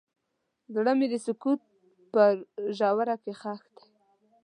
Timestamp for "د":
1.11-1.15